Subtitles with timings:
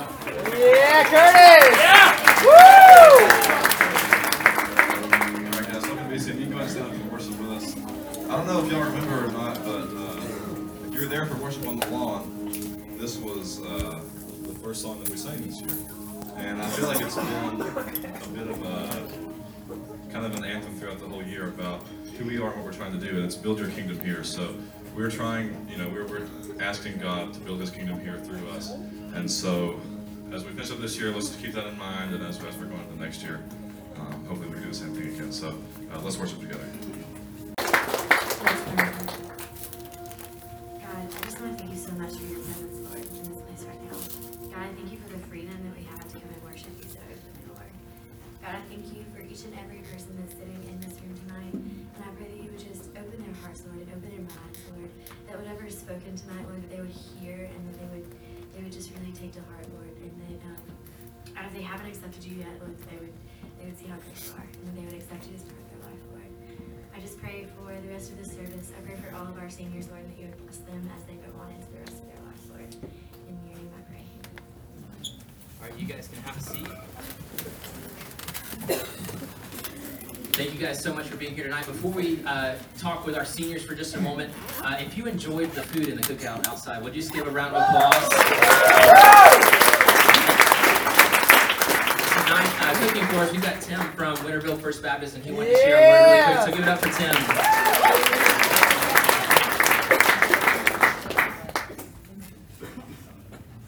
[0.00, 1.76] Yeah, Curtis!
[1.76, 2.42] Yeah!
[2.42, 2.50] Woo!
[5.44, 6.26] All right, guys, welcome to BC.
[6.38, 7.76] You can go and stand up and worship with us.
[7.76, 10.16] I don't know if y'all remember or not, but uh,
[10.86, 12.48] if you were there for worship on the lawn,
[12.98, 14.00] this was uh,
[14.46, 15.76] the first song that we sang this year.
[16.36, 19.06] And I feel like it's been a bit of a
[20.10, 21.82] kind of an anthem throughout the whole year about
[22.16, 24.24] who we are and what we're trying to do, and it's build your kingdom here.
[24.24, 24.54] So
[24.96, 26.26] we're trying, you know, we're, we're
[26.60, 28.70] asking God to build His kingdom here through us.
[29.14, 29.80] And so
[30.32, 32.66] as we finish up this year, let's keep that in mind, and as, as we're
[32.66, 33.40] going into next year,
[33.96, 35.32] um, hopefully we can do the same thing again.
[35.32, 35.58] So
[35.92, 36.69] uh, let's worship together.
[63.92, 66.30] And they would accept you their life, Lord.
[66.94, 68.70] I just pray for the rest of the service.
[68.76, 71.14] I pray for all of our seniors, Lord, that you would bless them as they
[71.14, 72.74] go on into the rest of their lives, Lord.
[73.28, 74.04] In your name I pray.
[75.60, 76.68] All right, you guys can have a seat.
[80.34, 81.66] Thank you guys so much for being here tonight.
[81.66, 85.52] Before we uh, talk with our seniors for just a moment, uh, if you enjoyed
[85.52, 88.08] the food in the cookout outside, would you just give a round of applause?
[92.24, 95.50] Tonight, uh, cooking for us, we've got Tim from Winterville First Baptist, and he wanted
[95.50, 96.46] to share a word really quick.
[96.46, 98.30] So give it up for Tim.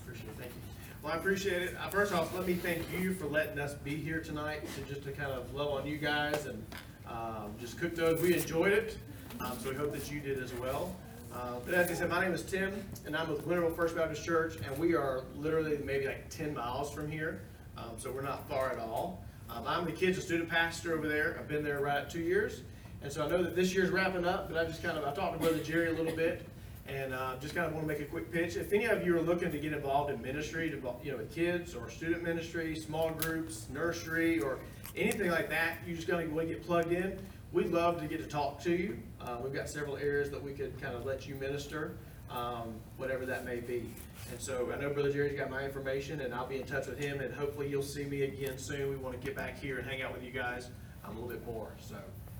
[0.04, 0.60] Appreciate it, thank you.
[1.02, 1.76] Well, I appreciate it.
[1.80, 5.04] Uh, First off, let me thank you for letting us be here tonight to just
[5.04, 6.64] to kind of love on you guys and
[7.08, 8.20] um, just cook those.
[8.20, 8.96] We enjoyed it,
[9.40, 10.94] um, so we hope that you did as well.
[11.34, 12.72] Uh, But as I said, my name is Tim,
[13.06, 16.92] and I'm with Winterville First Baptist Church, and we are literally maybe like ten miles
[16.92, 17.40] from here,
[17.76, 19.24] um, so we're not far at all.
[19.50, 21.36] Um, I'm the kids' student pastor over there.
[21.38, 22.62] I've been there right at two years,
[23.02, 25.12] and so I know that this year's wrapping up, but I just kind of, I
[25.12, 26.46] talked to Brother Jerry a little bit,
[26.88, 28.56] and uh, just kind of want to make a quick pitch.
[28.56, 31.34] If any of you are looking to get involved in ministry, to, you know, with
[31.34, 34.58] kids or student ministry, small groups, nursery, or
[34.96, 37.18] anything like that, you just gotta want to get plugged in.
[37.52, 38.98] We'd love to get to talk to you.
[39.20, 41.96] Uh, we've got several areas that we could kind of let you minister,
[42.30, 43.90] um, whatever that may be.
[44.32, 46.98] And so I know Brother Jerry's got my information, and I'll be in touch with
[46.98, 48.88] him, and hopefully you'll see me again soon.
[48.88, 50.70] We want to get back here and hang out with you guys
[51.04, 51.74] a little bit more.
[51.78, 51.96] So,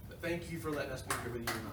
[0.09, 1.73] but thank you for letting us be here with you tonight.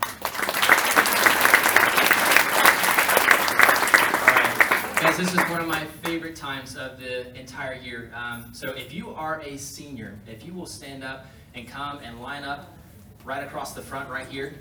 [5.02, 8.12] Guys, this is one of my favorite times of the entire year.
[8.14, 12.22] Um, so if you are a senior, if you will stand up and come and
[12.22, 12.78] line up
[13.24, 14.54] right across the front right here.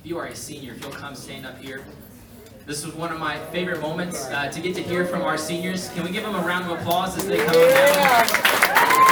[0.00, 1.84] If you are a senior, if you'll come stand up here.
[2.64, 5.88] This was one of my favorite moments uh, to get to hear from our seniors.
[5.90, 9.02] Can we give them a round of applause as they come?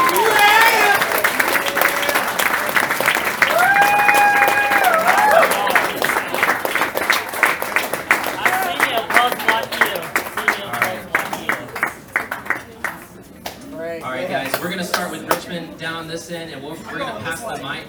[13.72, 14.02] Great.
[14.02, 17.20] All right, guys, we're gonna start with Richmond down this end, and we're, we're gonna
[17.20, 17.86] pass the mic.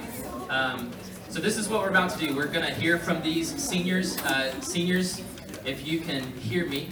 [0.50, 0.92] Um,
[1.30, 2.36] so this is what we're about to do.
[2.36, 4.18] We're gonna hear from these seniors.
[4.20, 5.22] Uh, seniors,
[5.66, 6.90] if you can hear me,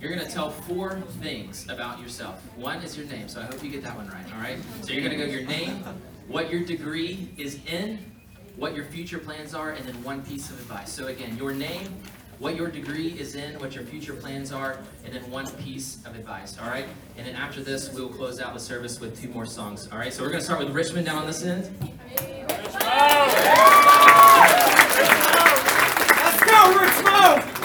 [0.00, 2.42] you're gonna tell four things about yourself.
[2.56, 4.24] One is your name, so I hope you get that one right.
[4.34, 4.58] All right.
[4.82, 5.84] So you're gonna go your name,
[6.28, 7.98] what your degree is in,
[8.56, 10.92] what your future plans are, and then one piece of advice.
[10.92, 11.88] So again, your name,
[12.38, 16.16] what your degree is in, what your future plans are, and then one piece of
[16.16, 16.86] advice, all right?
[17.16, 20.12] And then after this, we'll close out the service with two more songs, all right?
[20.12, 21.70] So we're gonna start with Richmond down on this end.
[22.60, 22.78] Let's
[26.44, 26.62] go,
[27.04, 27.61] I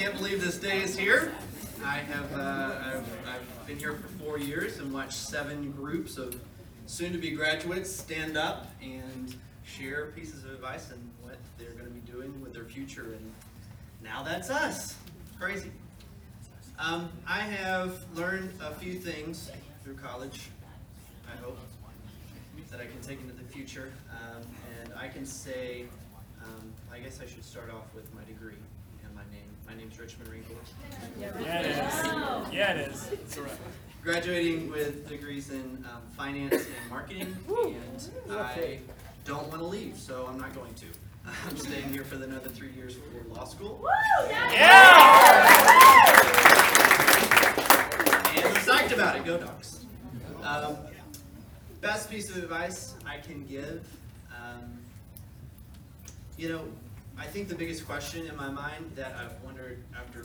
[0.00, 1.30] can't believe this day is here.
[1.84, 6.40] I have uh, I've, I've been here for four years and watched seven groups of
[6.86, 12.00] soon-to-be graduates stand up and share pieces of advice on what they're going to be
[12.10, 13.12] doing with their future.
[13.12, 13.30] And
[14.02, 14.96] now that's us.
[15.38, 15.70] Crazy.
[16.78, 19.50] Um, I have learned a few things
[19.84, 20.48] through college.
[21.30, 21.58] I hope
[22.70, 23.92] that I can take into the future.
[24.10, 24.40] Um,
[24.80, 25.84] and I can say,
[26.42, 28.56] um, I guess I should start off with my degree
[29.04, 29.49] and my name.
[29.70, 30.56] My name's Richmond Wrinkle.
[31.20, 32.52] Yeah, it is.
[32.52, 33.12] Yeah, it is.
[33.12, 33.52] It's all right.
[34.02, 38.80] Graduating with degrees in um, finance and marketing, and I
[39.24, 40.86] don't want to leave, so I'm not going to.
[41.48, 43.86] I'm staying here for another three years for law school.
[44.28, 44.80] Yeah!
[48.34, 49.24] And I'm psyched about it.
[49.24, 49.84] Go dogs.
[50.42, 50.78] Um,
[51.80, 53.86] best piece of advice I can give.
[54.34, 54.80] Um,
[56.36, 56.64] you know,
[57.20, 60.24] I think the biggest question in my mind that I've wondered after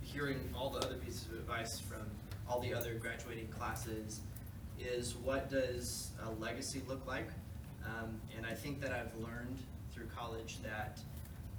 [0.00, 2.06] hearing all the other pieces of advice from
[2.48, 4.20] all the other graduating classes
[4.78, 7.28] is what does a legacy look like?
[7.84, 9.58] Um, and I think that I've learned
[9.92, 11.00] through college that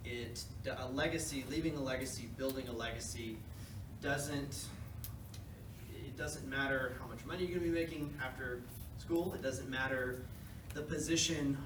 [0.05, 3.35] it, a legacy, leaving a legacy, building a legacy
[4.01, 4.67] doesn't,
[5.93, 8.61] it doesn't matter how much money you're gonna be making after
[8.97, 9.33] school.
[9.33, 10.21] It doesn't matter
[10.73, 11.57] the position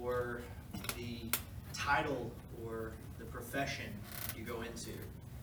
[0.00, 0.40] or
[0.96, 1.18] the
[1.80, 2.30] title
[2.64, 3.86] or the profession
[4.36, 4.90] you go into.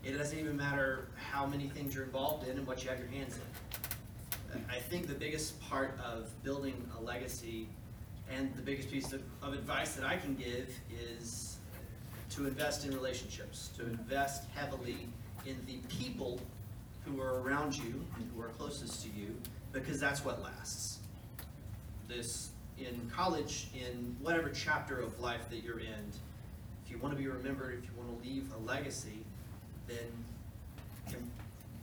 [0.04, 3.08] It doesn't even matter how many things you're involved in and what you have your
[3.08, 4.64] hands in.
[4.70, 7.68] I think the biggest part of building a legacy
[8.30, 10.70] and the biggest piece of, of advice that I can give
[11.12, 11.58] is
[12.30, 15.08] to invest in relationships, to invest heavily
[15.46, 16.40] in the people
[17.04, 19.34] who are around you and who are closest to you,
[19.72, 20.98] because that's what lasts.
[22.06, 26.12] This, in college, in whatever chapter of life that you're in,
[26.88, 29.18] if you want to be remembered, if you want to leave a legacy,
[29.86, 29.96] then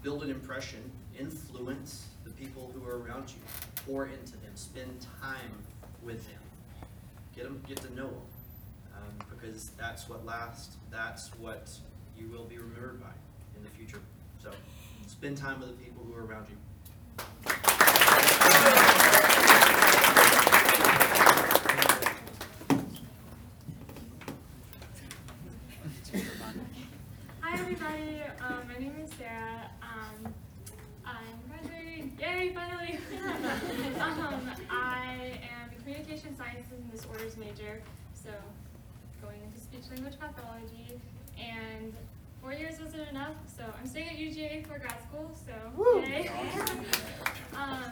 [0.02, 0.80] build an impression,
[1.20, 3.38] influence the people who are around you,
[3.86, 5.52] pour into them, spend time
[6.04, 6.42] with them,
[7.36, 8.22] get them, get to know them,
[8.96, 10.78] um, because that's what lasts.
[10.90, 11.70] That's what
[12.18, 13.14] you will be remembered by
[13.56, 14.02] in the future.
[14.42, 14.52] So,
[15.06, 17.65] spend time with the people who are around you.
[28.42, 29.70] Um, my name is Sarah.
[29.82, 30.34] Um,
[31.06, 33.00] I'm graduating, yay, finally!
[34.02, 37.82] um, I am a communication sciences and disorders major,
[38.14, 38.30] so
[39.22, 41.00] going into speech language pathology.
[41.40, 41.94] And
[42.42, 46.30] four years wasn't enough, so I'm staying at UGA for grad school, so yay!
[47.56, 47.92] um,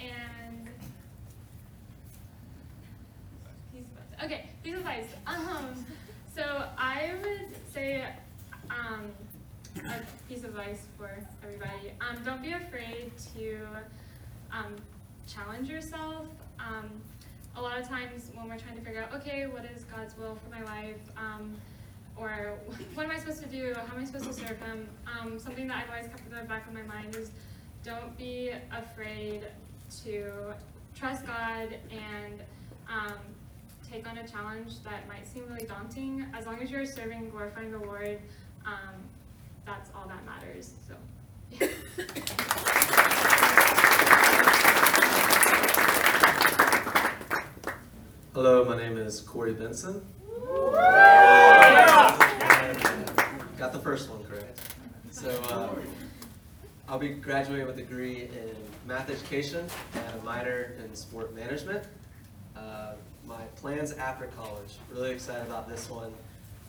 [0.00, 0.68] and
[3.72, 4.24] piece of advice.
[4.24, 5.08] Okay, piece of advice.
[5.26, 5.86] Um,
[6.34, 8.06] so I would say,
[8.70, 9.10] um,
[9.76, 11.10] a piece of advice for
[11.42, 11.92] everybody.
[12.00, 13.66] Um, don't be afraid to
[14.52, 14.76] um,
[15.26, 16.26] challenge yourself.
[16.58, 16.90] Um,
[17.56, 20.36] a lot of times when we're trying to figure out, okay, what is God's will
[20.36, 21.54] for my life, um,
[22.16, 22.54] or
[22.94, 23.74] what am I supposed to do?
[23.74, 24.88] How am I supposed to serve Him?
[25.06, 27.30] Um, something that I've always kept in the back of my mind is
[27.84, 29.46] don't be afraid
[30.04, 30.54] to
[30.94, 32.40] trust God and
[32.88, 33.18] um,
[33.90, 36.26] take on a challenge that might seem really daunting.
[36.34, 38.18] As long as you're serving glorifying the Lord,
[38.64, 38.94] um,
[39.64, 40.74] that's all that matters.
[40.88, 40.94] So.
[48.34, 50.02] Hello, my name is Corey Benson.
[53.58, 54.58] Got the first one correct.
[55.10, 55.68] So uh,
[56.88, 58.56] I'll be graduating with a degree in
[58.86, 61.84] math education and a minor in sport management.
[62.56, 62.94] Uh,
[63.26, 66.12] my plans after college, really excited about this one.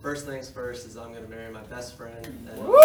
[0.03, 2.25] First things first is I'm going to marry my best friend.
[2.25, 2.75] And really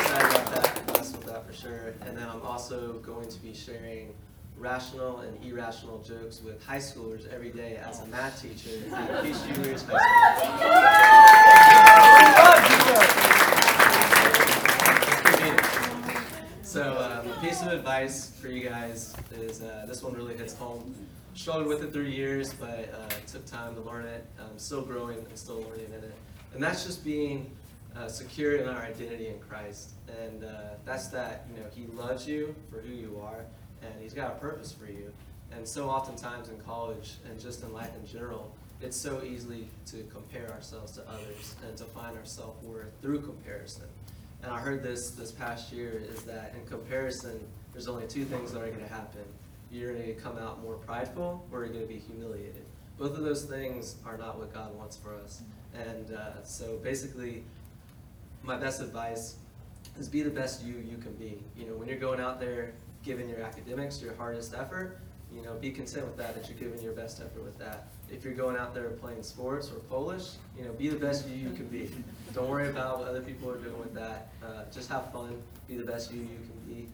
[0.00, 1.94] excited about that, blessed with that for sure.
[2.00, 4.12] And then I'm also going to be sharing
[4.58, 9.40] rational and irrational jokes with high schoolers every day as a math teacher at Peace
[9.42, 9.98] Juniors High
[16.18, 16.32] School.
[16.64, 17.11] So, a
[17.42, 20.94] piece of advice for you guys is uh, this one really hits home.
[21.34, 24.24] Struggled with it through years, but uh, took time to learn it.
[24.38, 26.14] I'm still growing and still learning in it.
[26.54, 27.50] And that's just being
[27.96, 29.90] uh, secure in our identity in Christ.
[30.22, 30.50] And uh,
[30.84, 33.44] that's that, you know, He loves you for who you are,
[33.82, 35.12] and He's got a purpose for you.
[35.50, 40.04] And so oftentimes in college and just in life in general, it's so easy to
[40.12, 43.86] compare ourselves to others and to find our self-worth through comparison.
[44.42, 47.40] And I heard this this past year is that in comparison,
[47.72, 49.22] there's only two things that are going to happen.
[49.70, 52.64] You're going to come out more prideful or you're going to be humiliated.
[52.98, 55.42] Both of those things are not what God wants for us.
[55.74, 57.44] And uh, so basically,
[58.42, 59.36] my best advice
[59.98, 61.38] is be the best you you can be.
[61.56, 62.72] You know, when you're going out there
[63.02, 64.98] giving your academics your hardest effort,
[65.34, 67.86] you know, be content with that, that you're giving your best effort with that.
[68.12, 71.34] If you're going out there playing sports or Polish, you know, be the best you
[71.34, 71.90] you can be.
[72.34, 74.28] Don't worry about what other people are doing with that.
[74.44, 76.88] Uh, just have fun, be the best you you can be,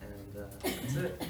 [0.00, 1.22] and uh, that's it.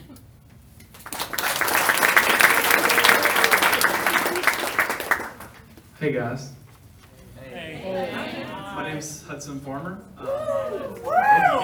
[6.00, 6.52] Hey guys,
[7.40, 7.76] Hey.
[7.76, 8.44] hey.
[8.74, 10.04] my name's Hudson Farmer.
[10.18, 10.26] Um,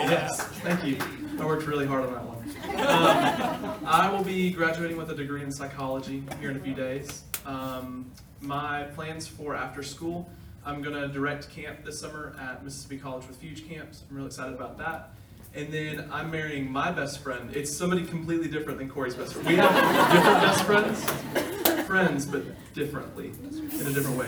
[0.08, 0.96] yes, thank you.
[1.40, 5.50] I worked really hard on that Um, I will be graduating with a degree in
[5.50, 7.22] psychology here in a few days.
[7.46, 10.28] Um, my plans for after school,
[10.64, 14.02] I'm going to direct camp this summer at Mississippi College with Fuge Camps.
[14.08, 15.10] I'm really excited about that.
[15.54, 17.50] And then I'm marrying my best friend.
[17.54, 19.48] It's somebody completely different than Corey's best friend.
[19.48, 21.69] We have different best friends.
[21.90, 22.42] Friends, but
[22.72, 24.26] differently, in a different way.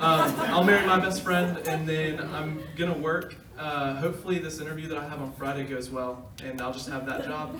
[0.00, 3.36] Um, I'll marry my best friend, and then I'm gonna work.
[3.56, 7.06] Uh, hopefully, this interview that I have on Friday goes well, and I'll just have
[7.06, 7.54] that job.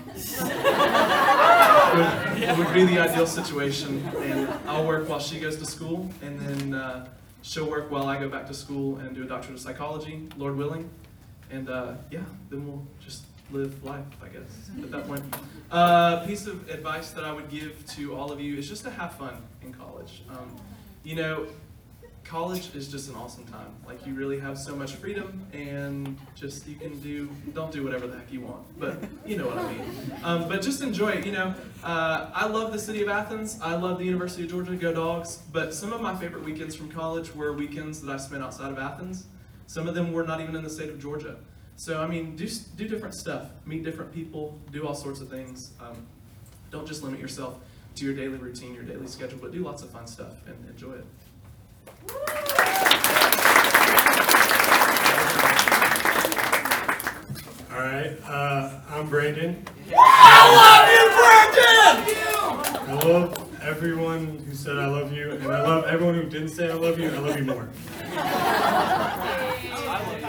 [1.95, 6.37] would, would be the ideal situation, and I'll work while she goes to school, and
[6.37, 7.07] then uh,
[7.41, 10.57] she'll work while I go back to school and do a doctorate of psychology, Lord
[10.57, 10.89] willing.
[11.49, 12.19] And uh, yeah,
[12.49, 15.23] then we'll just live life, I guess, at that point.
[15.71, 18.91] Uh, piece of advice that I would give to all of you is just to
[18.91, 20.23] have fun in college.
[20.29, 20.55] Um,
[21.03, 21.47] you know,
[22.23, 23.75] college is just an awesome time.
[23.85, 28.07] Like you really have so much freedom, and just you can do don't do whatever
[28.07, 29.85] the heck you want, but you know what I mean.
[30.23, 31.25] Um, but just enjoy it.
[31.25, 31.53] You know,
[31.83, 33.59] uh, I love the city of Athens.
[33.61, 34.75] I love the University of Georgia.
[34.75, 35.39] Go Dogs!
[35.51, 38.79] But some of my favorite weekends from college were weekends that I spent outside of
[38.79, 39.25] Athens.
[39.67, 41.37] Some of them were not even in the state of Georgia.
[41.75, 45.71] So I mean, do do different stuff, meet different people, do all sorts of things.
[45.79, 46.05] Um,
[46.69, 47.59] don't just limit yourself
[47.95, 50.93] to your daily routine, your daily schedule, but do lots of fun stuff and enjoy
[50.93, 51.05] it.
[57.71, 59.65] All right, uh, I'm Brandon.
[59.97, 62.89] I love you, Brandon!
[62.89, 66.69] I love everyone who said I love you, and I love everyone who didn't say
[66.69, 67.09] I love you.
[67.09, 67.69] I love you more.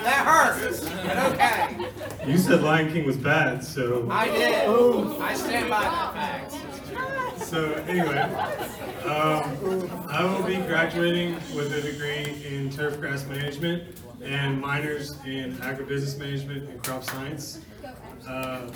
[0.03, 1.89] That hurts, but okay.
[2.27, 4.65] You said Lion King was bad, so I did.
[4.67, 5.21] Oh.
[5.21, 7.41] I stand by that fact.
[7.41, 8.19] so anyway,
[9.05, 15.55] um, I will be graduating with a degree in turf grass management and minors in
[15.57, 17.61] agribusiness management and crop science.
[18.27, 18.71] Uh,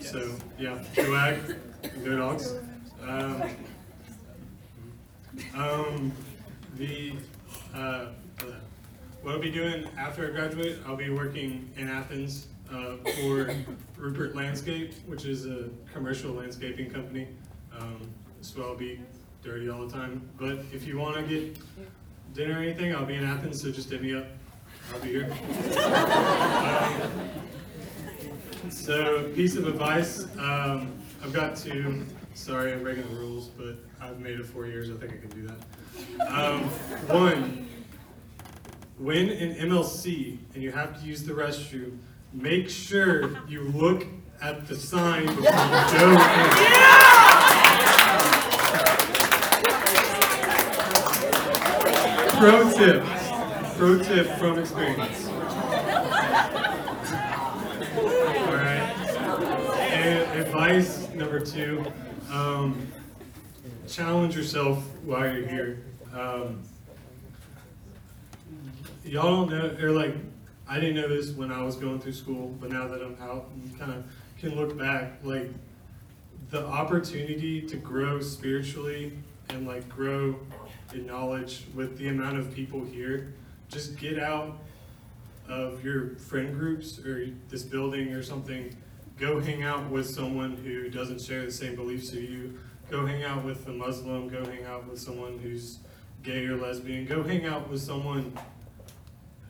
[0.00, 1.56] so yeah, go ag,
[2.04, 2.54] go dogs.
[3.02, 3.42] Um,
[5.54, 6.12] um,
[6.76, 7.14] the
[7.74, 8.06] uh,
[9.24, 13.54] what I'll be doing after I graduate, I'll be working in Athens uh, for
[13.98, 17.28] Ruppert Landscape, which is a commercial landscaping company.
[17.78, 18.10] Um,
[18.42, 19.00] so I'll be
[19.42, 20.28] dirty all the time.
[20.38, 21.58] But if you want to get
[22.34, 24.26] dinner or anything, I'll be in Athens, so just hit me up.
[24.92, 25.32] I'll be here.
[25.82, 27.30] Um,
[28.70, 30.24] so, piece of advice.
[30.38, 32.04] Um, I've got to,
[32.34, 34.90] sorry, I'm breaking the rules, but I've made it four years.
[34.90, 36.30] I think I can do that.
[36.30, 36.64] Um,
[37.08, 37.68] one,
[38.98, 41.98] when in MLC and you have to use the restroom,
[42.32, 44.06] make sure you look
[44.40, 47.24] at the sign before you go in.
[52.38, 53.02] Pro tip,
[53.76, 55.26] pro tip from experience.
[55.26, 55.32] All
[58.54, 58.90] right.
[59.90, 61.84] And advice number two,
[62.30, 62.86] um,
[63.88, 65.84] challenge yourself while you're here.
[66.12, 66.62] Um,
[69.04, 70.14] y'all don't know, or like,
[70.68, 73.50] I didn't know this when I was going through school, but now that I'm out,
[73.62, 74.04] you kind of
[74.38, 75.50] can look back, like,
[76.50, 79.12] the opportunity to grow spiritually
[79.48, 80.38] and like grow
[80.92, 83.34] in knowledge with the amount of people here,
[83.68, 84.58] just get out
[85.48, 88.76] of your friend groups or this building or something.
[89.18, 92.58] Go hang out with someone who doesn't share the same beliefs as you.
[92.90, 94.28] Go hang out with a Muslim.
[94.28, 95.78] Go hang out with someone who's
[96.22, 97.04] gay or lesbian.
[97.04, 98.36] Go hang out with someone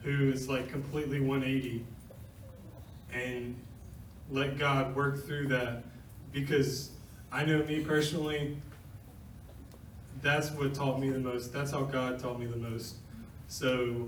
[0.05, 1.83] who is like completely 180
[3.11, 3.55] and
[4.29, 5.83] let God work through that
[6.31, 6.91] because
[7.31, 8.55] I know me personally,
[10.21, 11.51] that's what taught me the most.
[11.51, 12.95] That's how God taught me the most.
[13.47, 14.07] So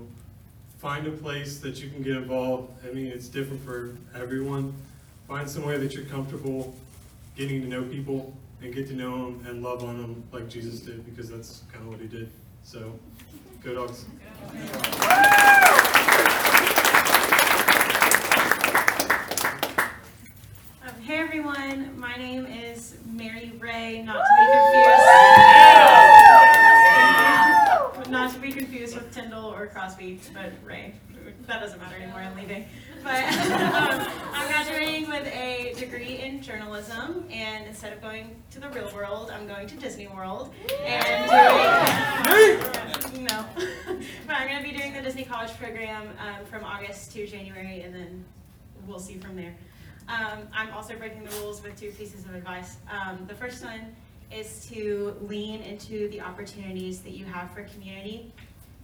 [0.78, 2.72] find a place that you can get involved.
[2.88, 4.72] I mean, it's different for everyone.
[5.26, 6.74] Find somewhere that you're comfortable
[7.36, 10.80] getting to know people and get to know them and love on them like Jesus
[10.80, 12.30] did because that's kind of what he did.
[12.62, 12.98] So,
[13.62, 14.04] go dogs.
[20.82, 21.22] Um, hey
[21.78, 24.46] everyone, my name is Mary Ray, not to be
[27.96, 28.10] confused.
[28.10, 30.94] Not to be confused with Tyndall or Crosby, but Ray.
[31.46, 32.64] That doesn't matter anymore, I'm leaving.
[33.04, 38.70] But um, I'm graduating with a degree in journalism, and instead of going to the
[38.70, 40.52] real world, I'm going to Disney World
[40.84, 41.30] and
[43.12, 43.24] doing.
[43.24, 43.44] no.
[44.26, 47.82] but I'm going to be doing the Disney College program um, from August to January,
[47.82, 48.24] and then
[48.86, 49.54] we'll see from there.
[50.08, 52.78] Um, I'm also breaking the rules with two pieces of advice.
[52.90, 53.94] Um, the first one
[54.32, 58.32] is to lean into the opportunities that you have for community.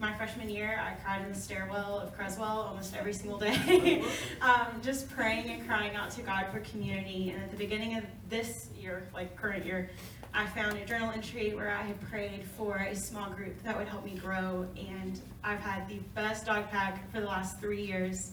[0.00, 4.04] My freshman year, I cried in the stairwell of Creswell almost every single day,
[4.42, 7.30] um, just praying and crying out to God for community.
[7.30, 9.90] And at the beginning of this year, like current year,
[10.34, 13.86] I found a journal entry where I had prayed for a small group that would
[13.86, 14.66] help me grow.
[14.76, 18.32] And I've had the best dog pack for the last three years.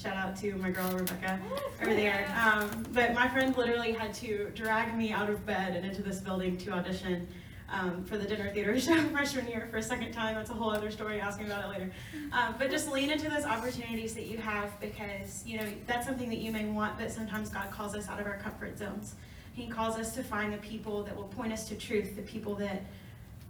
[0.00, 1.40] Shout out to my girl Rebecca
[1.82, 2.32] over there.
[2.40, 6.20] Um, but my friend literally had to drag me out of bed and into this
[6.20, 7.26] building to audition.
[7.70, 10.34] um, for the dinner theater show freshman year for a second time.
[10.36, 11.20] That's a whole other story.
[11.20, 11.90] Ask me about it later.
[12.32, 16.30] Um, but just lean into those opportunities that you have because you know that's something
[16.30, 19.16] that you may want, but sometimes God calls us out of our comfort zones.
[19.52, 22.54] He calls us to find the people that will point us to truth, the people
[22.54, 22.84] that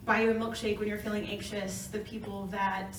[0.05, 2.97] buy you a milkshake when you're feeling anxious, the people that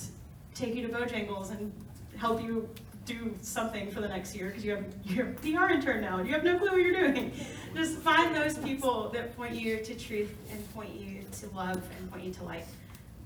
[0.53, 1.71] take you to Bojangles and
[2.17, 2.69] help you
[3.09, 6.27] do something for the next year because you have you're a PR intern now and
[6.27, 7.31] you have no clue what you're doing.
[7.75, 12.11] Just find those people that point you to truth and point you to love and
[12.11, 12.65] point you to light.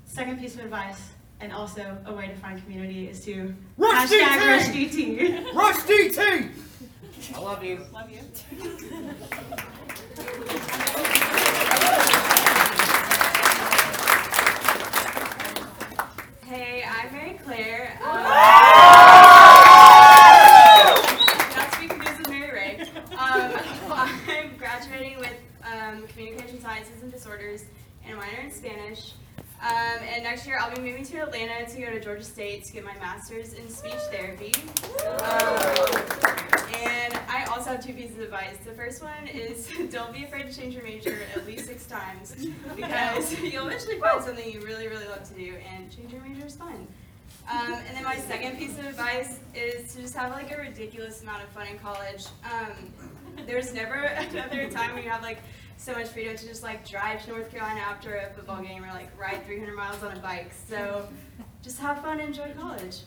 [0.06, 1.02] Second piece of advice,
[1.40, 5.54] and also a way to find community, is to Rush hashtag DT!
[5.54, 6.18] Rush DT.
[6.18, 6.50] Rush DT!
[7.36, 7.80] I love you.
[7.92, 8.20] Love you.
[16.46, 17.98] Hey, I'm Mary Claire.
[18.04, 18.24] Um,
[21.56, 22.80] not to be confused with Mary Ray.
[23.18, 23.54] Um,
[23.90, 25.34] I'm graduating with
[25.64, 27.66] um, Communication Sciences and Disorders
[28.06, 29.14] and a minor in Spanish.
[29.64, 32.63] Um, and next year I'll be moving to Atlanta to go to Georgia State to
[32.74, 34.52] get my master's in speech therapy.
[35.22, 35.94] Um,
[36.84, 38.58] and I also have two pieces of advice.
[38.66, 42.36] The first one is don't be afraid to change your major at least six times
[42.76, 46.48] because you'll eventually find something you really, really love to do, and change your major
[46.48, 46.88] is fun.
[47.52, 51.22] Um, and then my second piece of advice is to just have like a ridiculous
[51.22, 52.26] amount of fun in college.
[52.44, 52.92] Um,
[53.46, 53.94] there's never
[54.32, 55.38] another time when you have like
[55.78, 58.88] so much freedom to just like drive to North Carolina after a football game or
[58.88, 60.52] like ride 300 miles on a bike.
[60.68, 61.08] So
[61.64, 62.98] just have fun and enjoy college.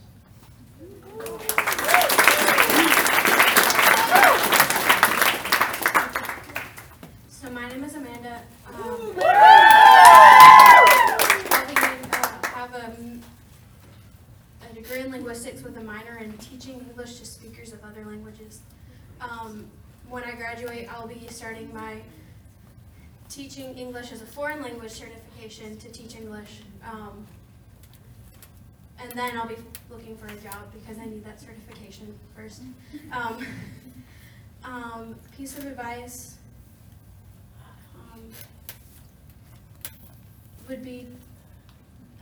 [7.29, 8.41] So my name is Amanda.
[8.67, 9.33] Um, uh,
[12.55, 12.97] have a,
[14.65, 18.61] a degree in linguistics with a minor in teaching English to speakers of other languages.
[19.21, 19.67] Um,
[20.09, 22.01] when I graduate, I'll be starting my
[23.29, 26.63] teaching English as a foreign language certification to teach English.
[26.83, 27.27] Um,
[29.01, 29.57] and then I'll be
[29.91, 32.63] looking for a job because I need that certification first.
[33.13, 33.47] Um,
[34.65, 36.37] um, piece of advice
[37.95, 38.21] um,
[40.69, 41.07] would be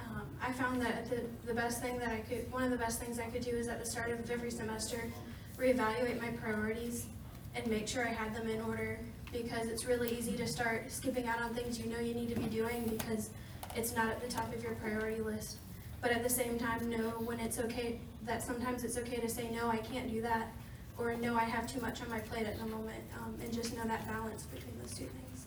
[0.01, 3.01] um, I found that the, the best thing that I could, one of the best
[3.01, 5.11] things I could do is at the start of every semester,
[5.59, 7.07] reevaluate my priorities
[7.55, 8.98] and make sure I had them in order
[9.33, 12.40] because it's really easy to start skipping out on things you know you need to
[12.40, 13.31] be doing because
[13.75, 15.57] it's not at the top of your priority list.
[16.05, 19.49] But at the same time, know when it's okay, that sometimes it's okay to say,
[19.51, 20.53] no, I can't do that,
[20.99, 23.75] or no, I have too much on my plate at the moment, um, and just
[23.75, 25.47] know that balance between those two things.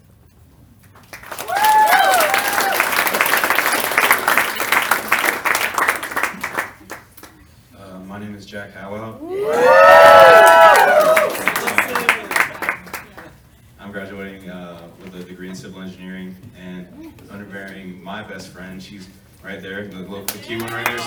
[7.77, 9.19] Uh, my name is Jack Howell.
[13.79, 16.87] I'm graduating uh, with a degree in civil engineering and
[17.27, 18.81] underbearing my best friend.
[18.81, 19.07] She's
[19.43, 20.99] right there, the little cute one right there.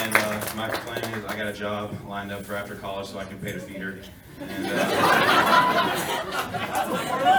[0.00, 3.18] And uh, my plan is I got a job lined up for after college so
[3.18, 3.98] I can pay to feed her.
[4.40, 4.70] And uh,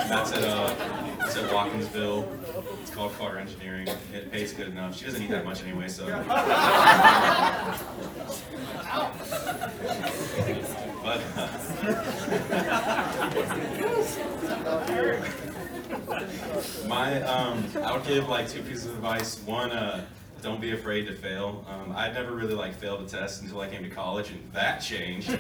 [0.08, 0.76] that's at uh,
[1.22, 2.28] it's at Watkinsville.
[2.82, 3.88] It's called Carter Engineering.
[4.14, 4.96] It pays good enough.
[4.98, 6.06] She doesn't eat that much anyway, so.
[11.04, 11.22] But
[16.88, 19.40] my um, I would give like two pieces of advice.
[19.42, 20.06] One, uh,
[20.42, 21.64] don't be afraid to fail.
[21.70, 24.80] Um, I'd never really like failed a test until I came to college, and that
[24.80, 25.30] changed.
[25.30, 25.40] and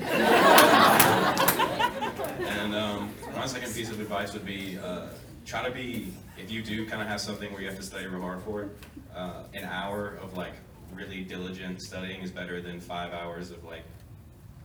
[2.76, 5.08] um, my second piece of advice would be uh,
[5.46, 8.06] try to be if you do kind of have something where you have to study
[8.06, 8.70] real hard for it.
[9.16, 10.54] Uh, an hour of like
[10.94, 13.84] really diligent studying is better than five hours of like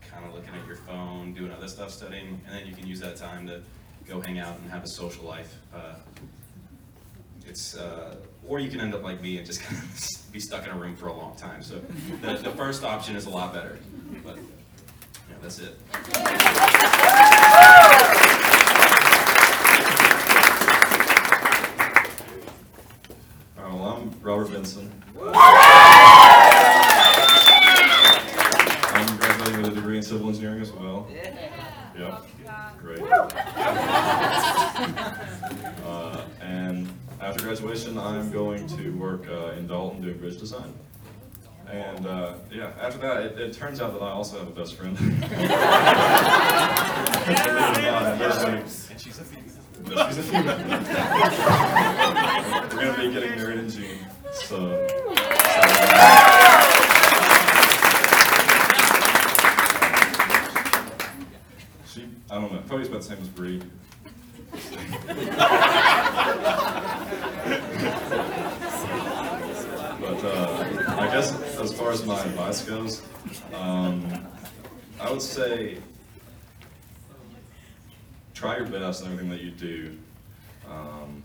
[0.03, 3.01] kind of looking at your phone, doing other stuff, studying, and then you can use
[3.01, 3.61] that time to
[4.09, 5.55] go hang out and have a social life.
[5.75, 5.95] Uh,
[7.47, 8.17] it's uh,
[8.47, 10.77] or you can end up like me and just kind of be stuck in a
[10.77, 11.63] room for a long time.
[11.63, 11.81] So
[12.23, 13.79] the, the first option is a lot better.
[14.25, 15.77] But yeah, that's it.
[23.57, 24.91] Well, I'm Robert Benson.
[28.99, 31.09] I'm graduating with a degree in civil engineering as well.
[31.99, 32.27] Yep,
[32.81, 33.01] great.
[35.85, 36.89] Uh, and
[37.21, 40.73] after graduation, I'm going to work uh, in Dalton doing bridge design.
[41.71, 44.75] And uh, yeah, after that, it, it turns out that I also have a best
[44.75, 44.97] friend.
[44.97, 45.49] Believe it or
[47.55, 50.09] not, everybody- And she's a female.
[50.09, 50.59] she's a female.
[52.73, 53.99] We're gonna be getting married in June,
[54.33, 54.87] so.
[61.93, 63.63] She, I don't know, probably about the same as Bree.
[71.17, 73.03] guess as far as my advice goes,
[73.55, 74.07] um,
[75.01, 75.77] I would say
[78.33, 79.99] try your best in everything that you do.
[80.67, 81.23] Um,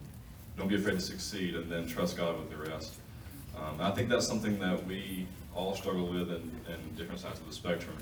[0.57, 2.95] don't be afraid to succeed, and then trust God with the rest.
[3.55, 7.47] Um, I think that's something that we all struggle with in, in different sides of
[7.47, 7.95] the spectrum.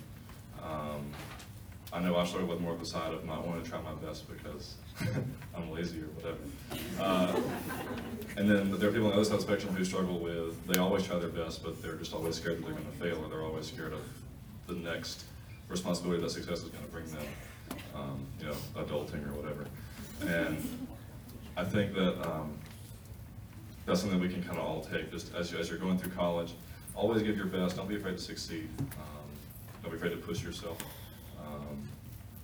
[0.64, 1.12] Um,
[1.94, 3.94] I know I struggle with more of the side of not wanting to try my
[3.94, 4.78] best because
[5.56, 6.40] I'm lazy or whatever.
[7.00, 7.40] Uh,
[8.36, 10.66] and then there are people on the other side of the spectrum who struggle with,
[10.66, 13.24] they always try their best, but they're just always scared that they're going to fail,
[13.24, 14.02] or they're always scared of
[14.66, 15.26] the next
[15.70, 17.26] responsibility that success is going to bring them,
[17.96, 19.66] um, you know, adulting or whatever.
[20.28, 20.88] And
[21.56, 22.58] I think that um,
[23.86, 26.12] that's something we can kind of all take, just as, you, as you're going through
[26.12, 26.54] college.
[26.96, 28.68] Always give your best, don't be afraid to succeed.
[28.80, 29.30] Um,
[29.84, 30.78] don't be afraid to push yourself
[31.40, 31.88] um,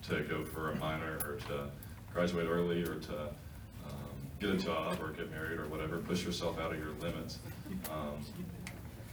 [0.08, 1.70] to go for a minor or to
[2.14, 3.22] graduate early or to
[3.86, 5.98] um, get a job or get married or whatever.
[5.98, 7.40] Push yourself out of your limits.
[7.92, 8.24] Um,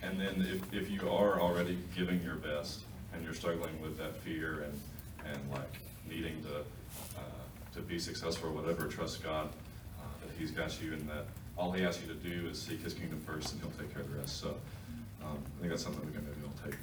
[0.03, 2.81] and then if, if you are already giving your best
[3.13, 4.81] and you're struggling with that fear and,
[5.33, 6.57] and like needing to,
[7.17, 7.21] uh,
[7.75, 9.49] to be successful or whatever, trust God
[10.01, 12.83] uh, that He's got you and that all He asks you to do is seek
[12.83, 14.41] His kingdom first and He'll take care of the rest.
[14.41, 14.57] So
[15.23, 16.79] um, I think that's something we can maybe all take.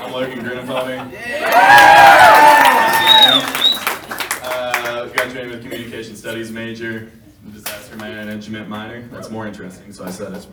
[0.00, 1.12] I'm Logan Grunenfelding.
[4.42, 7.10] Uh, graduating with communication studies major,
[7.52, 7.96] disaster
[8.32, 9.02] management minor.
[9.08, 10.46] That's more interesting, so I said it.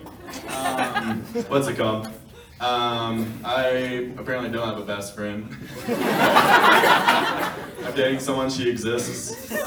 [0.52, 2.08] Um, what's it called?
[2.60, 5.48] Um, I apparently don't have a best friend.
[5.88, 9.50] I'm dating someone, she exists.
[9.54, 9.60] Um,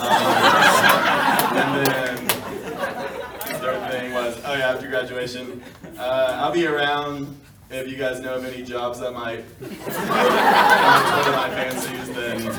[1.57, 5.63] and then the third thing was, oh yeah, after graduation,
[5.97, 7.35] uh, I'll be around
[7.71, 12.53] if you guys know of any jobs that might one of my fancies, then and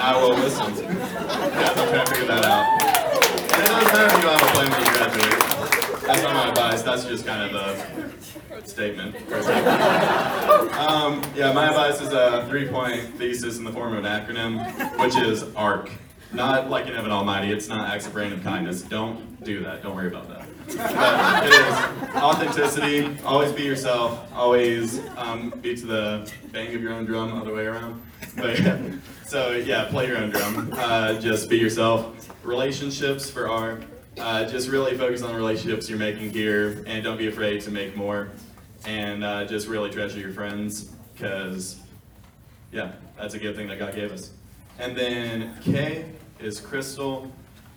[0.00, 0.74] I will listen.
[0.74, 2.79] Yes, I'm trying to figure that out.
[3.80, 6.02] You have a plan graduate.
[6.02, 6.82] That's not my advice.
[6.82, 7.54] That's just kind of
[8.52, 9.16] a statement.
[10.74, 15.16] Um, yeah, my advice is a three-point thesis in the form of an acronym, which
[15.16, 15.90] is ARK.
[16.32, 17.50] Not like in Evan Almighty.
[17.52, 18.82] It's not acts of random kindness.
[18.82, 19.82] Don't do that.
[19.82, 20.46] Don't worry about that.
[20.76, 21.74] But it is
[22.16, 23.16] authenticity.
[23.24, 24.30] Always be yourself.
[24.34, 28.02] Always um, beat to the bang of your own drum, other way around.
[28.36, 28.78] But yeah.
[29.30, 30.74] So yeah, play your own drum.
[30.76, 32.34] Uh, just be yourself.
[32.42, 33.84] Relationships for art.
[34.18, 37.70] Uh, just really focus on the relationships you're making here, and don't be afraid to
[37.70, 38.32] make more.
[38.86, 41.78] And uh, just really treasure your friends, because
[42.72, 44.32] yeah, that's a good thing that God gave us.
[44.80, 46.06] And then K
[46.40, 47.30] is Krystal.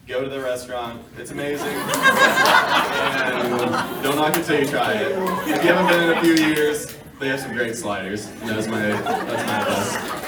[0.08, 1.04] Go to the restaurant.
[1.20, 1.68] It's amazing.
[1.68, 3.60] and
[4.02, 5.12] don't knock it till you try it.
[5.48, 8.28] If you haven't been in a few years, they have some great sliders.
[8.42, 10.24] That's my that's my advice.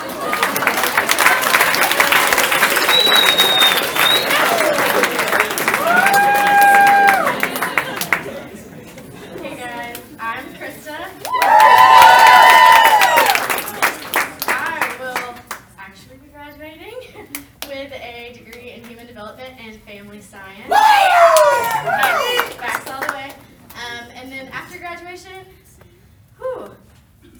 [9.42, 10.98] Hey guys, I'm Krista.
[14.48, 15.36] I will
[15.78, 16.94] actually be graduating
[17.68, 20.68] with a degree in human development and family science.
[21.84, 23.34] Facts, facts all the way.
[23.76, 25.46] Um, and then after graduation,
[26.38, 26.76] whew,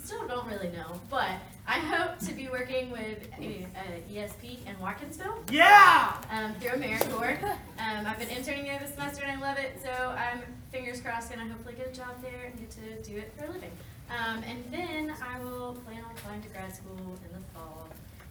[0.04, 1.32] still don't really know, but
[1.68, 5.36] I hope to be working with uh, ESP in Watkinsville.
[5.52, 6.16] Yeah!
[6.30, 7.44] Um, through AmeriCorps.
[7.44, 10.42] Um, I've been interning there this semester and I love it, so I'm
[10.72, 13.45] fingers crossed gonna hopefully get a job there and get to do it for a
[13.56, 13.72] living.
[14.10, 17.88] Um, and then I will plan on applying to grad school in the fall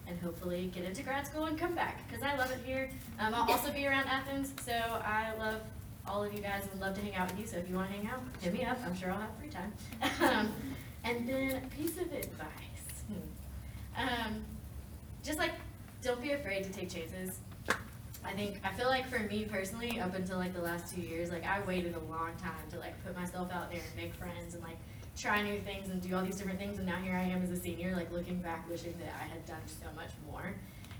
[0.07, 2.91] and hopefully get into grad school and come back because I love it here.
[3.19, 5.61] Um, I'll also be around Athens, so I love
[6.07, 7.47] all of you guys and would love to hang out with you.
[7.47, 8.79] So if you want to hang out, hit me up.
[8.85, 9.73] I'm sure I'll have free time.
[10.21, 10.53] um,
[11.05, 13.05] and then a piece of advice.
[13.09, 14.03] Hmm.
[14.03, 14.45] Um,
[15.25, 15.53] just like
[16.03, 17.39] don't be afraid to take chances.
[18.27, 21.31] I think I feel like for me personally, up until like the last two years,
[21.31, 24.55] like I waited a long time to like put myself out there and make friends
[24.55, 24.79] and like
[25.17, 26.79] try new things and do all these different things.
[26.79, 29.45] And now here I am as a senior, like looking back, wishing that I had
[29.47, 30.55] done so much more.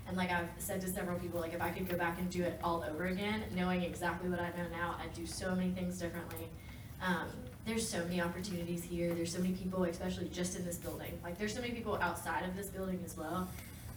[0.07, 2.43] And like I've said to several people, like if I could go back and do
[2.43, 5.99] it all over again, knowing exactly what I know now, I'd do so many things
[5.99, 6.47] differently.
[7.01, 7.27] Um,
[7.65, 9.13] there's so many opportunities here.
[9.15, 11.19] There's so many people, especially just in this building.
[11.23, 13.47] Like there's so many people outside of this building as well.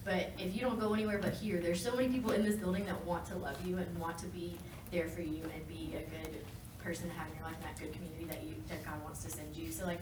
[0.04, 2.86] But if you don't go anywhere but here, there's so many people in this building
[2.86, 4.56] that want to love you and want to be
[4.90, 6.34] there for you and be a good
[6.78, 9.30] person to have in your life, that good community that you that God wants to
[9.30, 9.70] send you.
[9.70, 10.00] So like,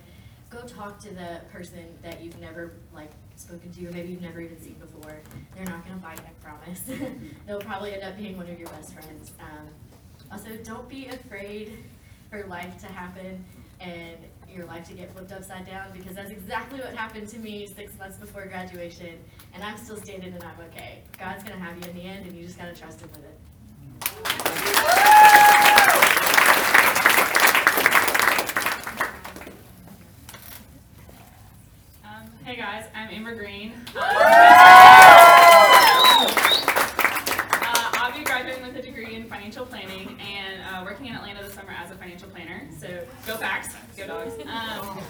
[0.50, 4.40] go talk to the person that you've never like spoken to, or maybe you've never
[4.40, 5.18] even seen before.
[5.54, 6.80] They're not gonna bite, I promise.
[7.46, 9.32] They'll probably end up being one of your best friends.
[9.40, 9.68] Um,
[10.30, 11.78] also, don't be afraid
[12.30, 13.44] for life to happen
[13.80, 14.16] and
[14.48, 17.96] your life to get flipped upside down because that's exactly what happened to me six
[17.98, 19.18] months before graduation,
[19.54, 21.02] and I'm still standing and I'm okay.
[21.18, 23.38] God's gonna have you in the end, and you just gotta trust Him with it.
[32.04, 33.72] Um, hey guys, I'm Amber Green.
[33.96, 34.30] Uh, uh,
[37.94, 41.54] I'll be graduating with a degree in financial planning and uh, working in Atlanta this
[41.54, 42.68] summer as a financial planner.
[42.78, 42.88] So
[43.26, 44.34] go facts, go dogs.
[44.46, 45.02] Um,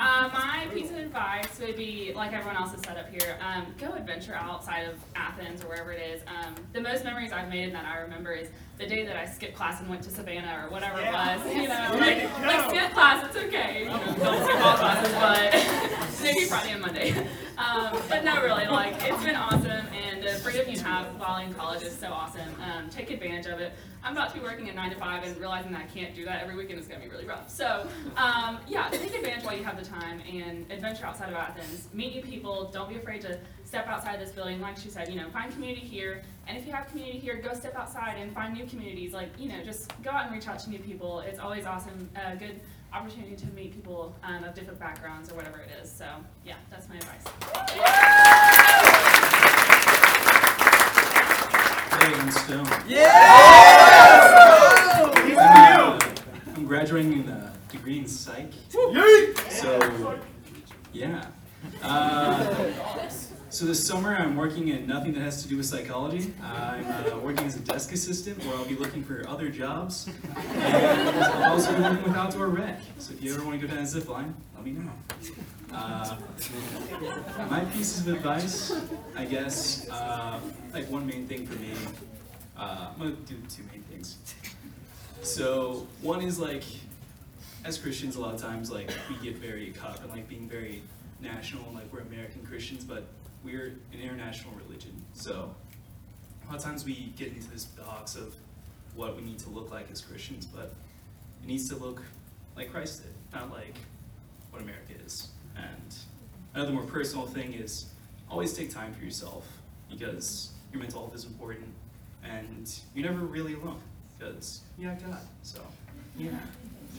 [0.00, 3.66] uh, my piece of advice would be, like everyone else has said up here, um,
[3.78, 6.22] go adventure outside of Athens or wherever it is.
[6.26, 9.26] Um, the most memories I've made and that I remember is the day that I
[9.26, 11.44] skipped class and went to Savannah or whatever it was.
[11.46, 13.80] You know, like, like skip class, it's okay.
[13.80, 15.94] You know, don't skip all classes, but
[16.28, 17.14] maybe Friday and Monday.
[17.58, 21.52] Um, but no, really, like it's been awesome, and the freedom you have while in
[21.54, 22.48] college is so awesome.
[22.62, 23.72] Um, take advantage of it.
[24.04, 26.24] I'm about to be working at nine to five, and realizing that I can't do
[26.24, 27.50] that every weekend is going to be really rough.
[27.50, 31.88] So, um, yeah, take advantage while you have the time and adventure outside of Athens.
[31.92, 32.70] Meet new people.
[32.72, 34.60] Don't be afraid to step outside this building.
[34.60, 37.54] Like she said, you know, find community here, and if you have community here, go
[37.54, 39.12] step outside and find new communities.
[39.12, 41.20] Like, you know, just go out and reach out to new people.
[41.26, 42.08] It's always awesome.
[42.14, 42.60] A good
[42.92, 45.90] opportunity to meet people um, of different backgrounds or whatever it is.
[45.90, 46.06] So,
[46.44, 47.24] yeah, that's my advice.
[51.98, 52.66] Hey, I'm Stone.
[52.86, 53.08] Yeah!
[55.36, 58.52] I'm, I'm graduating in a degree in psych.
[58.68, 60.18] So,
[60.92, 61.26] yeah.
[61.82, 62.54] Uh,
[63.58, 66.32] so this summer I'm working at nothing that has to do with psychology.
[66.40, 70.08] I'm uh, working as a desk assistant where I'll be looking for other jobs.
[70.36, 72.80] And I'll also working with outdoor rec.
[72.98, 74.92] So if you ever want to go down a zip line, let me know.
[75.72, 76.16] Uh,
[77.50, 78.80] my pieces of advice,
[79.16, 80.38] I guess, uh,
[80.72, 81.72] like one main thing for me,
[82.56, 84.18] uh, I'm gonna do two main things.
[85.22, 86.62] So one is like,
[87.64, 90.48] as Christians, a lot of times like we get very caught up in like being
[90.48, 90.84] very
[91.20, 93.08] national, and like we're American Christians, but
[93.44, 95.02] we're an international religion.
[95.12, 95.54] So
[96.44, 98.34] a lot of times we get into this box of
[98.94, 100.74] what we need to look like as Christians, but
[101.42, 102.02] it needs to look
[102.56, 103.76] like Christ did, not like
[104.50, 105.28] what America is.
[105.56, 105.94] And
[106.54, 107.86] another more personal thing is
[108.30, 109.46] always take time for yourself
[109.90, 111.68] because your mental health is important
[112.24, 113.80] and you're never really alone
[114.18, 115.20] because you got God.
[115.42, 115.60] So,
[116.18, 116.30] yeah,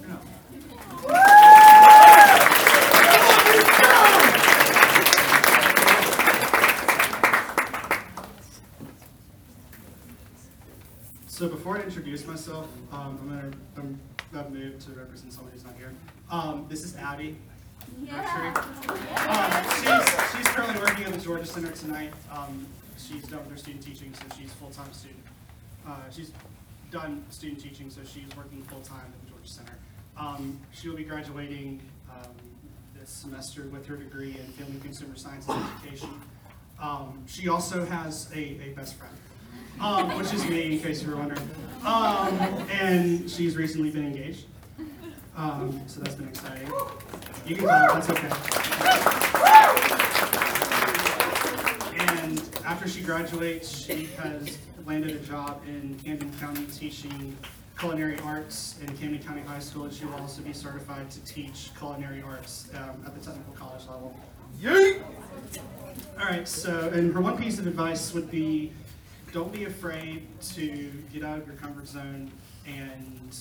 [0.02, 0.12] turn
[1.10, 2.06] up.
[11.40, 14.00] So before I introduce myself, um, I'm gonna, I'm,
[14.38, 15.94] I've moved to represent someone who's not here.
[16.30, 17.38] Um, this is Abby.
[17.98, 18.62] Roundtree.
[19.26, 22.12] Um, she's, she's currently working at the Georgia Center tonight.
[22.30, 25.24] Um, she's done with her student teaching, so she's full-time student.
[25.88, 26.34] Uh, she's
[26.92, 29.78] done student teaching, so she's working full-time at the Georgia Center.
[30.18, 31.80] Um, she'll be graduating,
[32.12, 32.34] um,
[33.00, 36.10] this semester with her degree in Family and Consumer Sciences Education.
[36.82, 39.16] Um, she also has a, a best friend
[39.80, 41.50] um, which is me, in case you were wondering.
[41.86, 42.38] Um,
[42.72, 44.46] and she's recently been engaged.
[45.36, 46.68] Um, so that's been exciting.
[47.46, 48.30] You can clap, that's okay.
[51.98, 57.38] And after she graduates, she has landed a job in Camden County teaching
[57.78, 61.72] culinary arts in Camden County High School, and she will also be certified to teach
[61.78, 64.14] culinary arts um, at the technical college level.
[64.60, 65.00] Yay!
[66.20, 68.74] All right, so, and her one piece of advice would be,
[69.32, 72.32] don't be afraid to get out of your comfort zone
[72.66, 73.38] and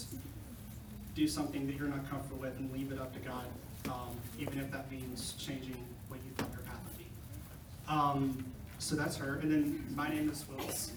[1.15, 3.47] do something that you're not comfortable with and leave it up to God,
[3.87, 5.77] um, even if that means changing
[6.09, 7.07] what you thought your path would be.
[7.89, 8.45] Um,
[8.79, 10.93] so that's her, and then my name is Wills.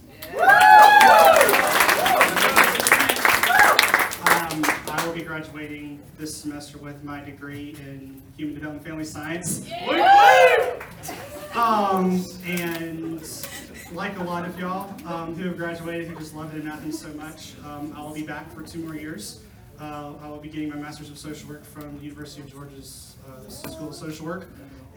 [4.23, 9.06] Um, I will be graduating this semester with my degree in Human Development and Family
[9.06, 9.67] Science.
[11.56, 13.21] Um, and
[13.93, 16.99] like a lot of y'all um, who have graduated, who just love it in Athens
[16.99, 19.41] so much, um, I will be back for two more years.
[19.80, 23.15] Uh, I will be getting my Master's of Social Work from the University of Georgia's
[23.27, 24.47] uh, School of Social Work.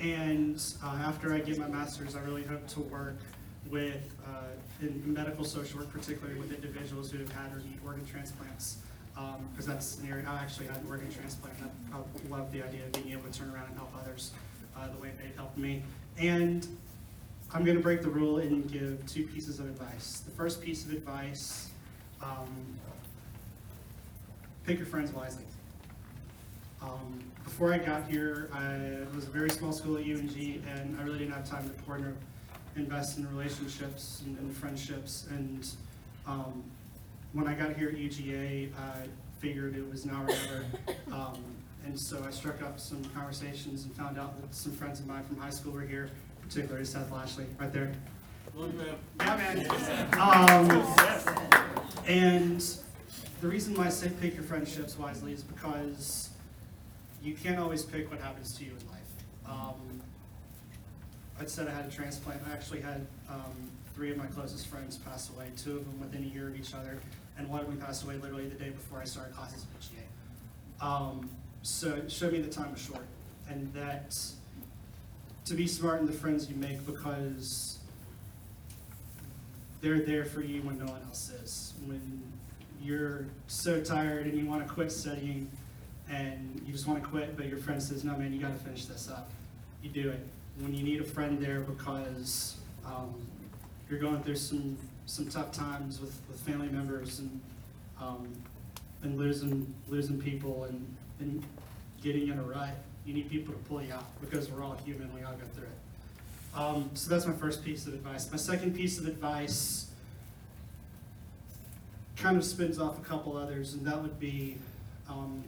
[0.00, 3.16] And uh, after I get my Master's, I really hope to work
[3.68, 8.04] with, uh, in medical social work, particularly with individuals who have had or need organ
[8.06, 8.78] transplants.
[9.50, 11.56] Because that's an area, I actually had an organ transplant,
[11.92, 14.32] I, I love the idea of being able to turn around and help others
[14.76, 15.82] uh, the way they helped me.
[16.18, 16.66] And
[17.52, 20.20] I'm going to break the rule and give two pieces of advice.
[20.20, 21.70] The first piece of advice,
[22.22, 22.48] um,
[24.66, 25.44] pick your friends wisely.
[26.82, 31.02] Um, before I got here, I was a very small school at UNG, and I
[31.04, 32.16] really didn't have time to in,
[32.76, 35.26] invest in relationships and, and friendships.
[35.30, 35.68] And
[36.26, 36.64] um,
[37.32, 39.06] when I got here at UGA, I
[39.38, 40.64] figured it was now or never.
[41.12, 41.38] Um,
[41.86, 45.22] and so I struck up some conversations and found out that some friends of mine
[45.22, 46.10] from high school were here,
[46.48, 47.92] particularly Seth Lashley, right there.
[49.20, 49.66] Yeah, man.
[50.20, 50.94] Um,
[52.06, 52.60] and
[53.40, 56.30] the reason why I say pick your friendships wisely is because
[57.22, 59.00] you can't always pick what happens to you in life.
[59.46, 60.00] Um,
[61.40, 62.40] I said I had a transplant.
[62.48, 66.22] I actually had um, three of my closest friends pass away, two of them within
[66.22, 66.98] a year of each other,
[67.38, 70.86] and one of them passed away literally the day before I started classes at UGA.
[70.86, 71.28] Um,
[71.62, 73.06] so it showed me the time was short,
[73.48, 74.16] and that
[75.44, 77.78] to be smart in the friends you make because
[79.80, 81.74] they're there for you when no one else is.
[81.84, 82.22] When
[82.82, 85.50] you're so tired and you want to quit studying
[86.10, 88.64] and you just want to quit, but your friend says, no, man, you got to
[88.64, 89.30] finish this up.
[89.82, 90.20] You do it.
[90.58, 93.14] When you need a friend there because um,
[93.90, 97.40] you're going through some, some tough times with, with family members and,
[98.00, 98.28] um,
[99.02, 101.44] and losing, losing people and, and
[102.02, 105.12] getting in a rut, you need people to pull you out because we're all human.
[105.14, 106.58] We all go through it.
[106.58, 108.30] Um, so that's my first piece of advice.
[108.30, 109.90] My second piece of advice
[112.16, 114.56] kind of spins off a couple others, and that would be
[115.08, 115.44] um,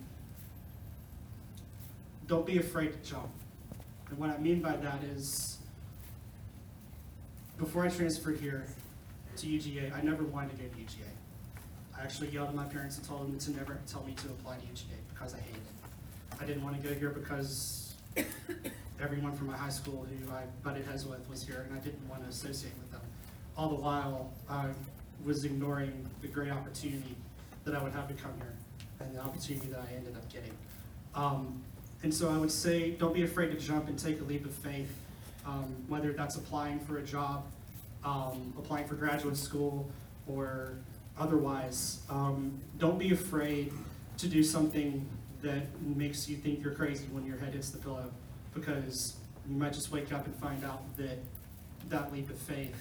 [2.27, 3.31] don't be afraid to jump.
[4.11, 5.59] And what I mean by that is
[7.59, 8.67] before I transferred here
[9.37, 11.97] to UGA, I never wanted to go to UGA.
[11.99, 14.57] I actually yelled at my parents and told them to never tell me to apply
[14.57, 15.76] to UGA because I hated it.
[16.41, 17.95] I didn't want to go here because
[19.01, 22.07] everyone from my high school who I butted heads with was here, and I didn't
[22.09, 23.01] want to associate with them.
[23.57, 24.67] All the while, I
[25.25, 27.17] was ignoring the great opportunity
[27.65, 28.55] that I would have to come here,
[29.01, 30.53] and the opportunity that I ended up getting.
[31.15, 31.63] Um,
[32.03, 34.53] and so I would say, don't be afraid to jump and take a leap of
[34.53, 34.93] faith,
[35.47, 37.45] um, whether that's applying for a job,
[38.05, 39.89] um, applying for graduate school,
[40.27, 40.75] or
[41.19, 42.01] otherwise.
[42.11, 43.73] Um, don't be afraid
[44.19, 45.09] to do something
[45.43, 48.11] that makes you think you're crazy when your head hits the pillow
[48.55, 49.17] because
[49.49, 51.19] you might just wake up and find out that
[51.89, 52.75] that leap of faith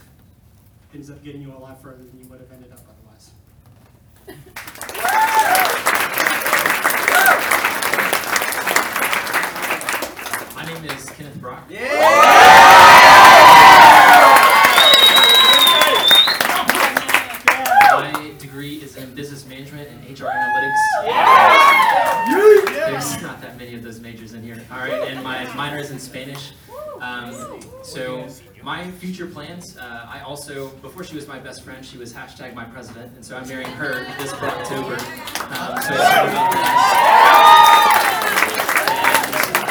[0.93, 3.31] ends up getting you a lot further than you would have ended up otherwise.
[10.55, 11.69] My name is Kenneth Brock.
[17.91, 20.79] My degree is in business management and HR analytics.
[22.73, 24.61] There's not that many of those majors in here.
[24.71, 26.51] All right, and my minor is in Spanish.
[27.01, 28.27] Um, so
[28.63, 32.55] my future plans, uh, I also, before she was my best friend, she was hashtag
[32.55, 34.95] my president, and so I'm marrying her this October.
[34.95, 36.65] Um, so excited about that.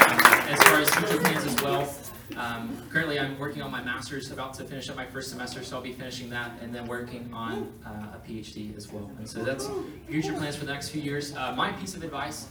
[0.07, 1.93] And, um, as far as future plans as well,
[2.37, 5.75] um, currently I'm working on my master's, about to finish up my first semester, so
[5.75, 9.11] I'll be finishing that, and then working on uh, a PhD as well.
[9.19, 9.69] And so that's
[10.07, 11.35] future plans for the next few years.
[11.35, 12.47] Uh, my piece of advice